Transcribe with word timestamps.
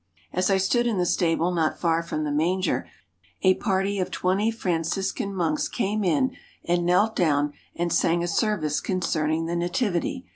As 0.33 0.49
I 0.49 0.57
stood 0.57 0.87
in 0.87 0.97
the 0.97 1.05
stable 1.05 1.51
not 1.51 1.79
far 1.79 2.01
from 2.01 2.23
the 2.23 2.31
manger, 2.31 2.89
a 3.43 3.53
party 3.53 3.99
of 3.99 4.09
twenty 4.09 4.49
Franciscan 4.49 5.31
monks 5.31 5.67
came 5.67 6.03
in 6.03 6.35
and 6.65 6.87
knelt 6.87 7.15
down 7.15 7.53
and 7.75 7.93
sang 7.93 8.23
a 8.23 8.27
service 8.27 8.81
concerning 8.81 9.45
the 9.45 9.55
Nativity. 9.55 10.25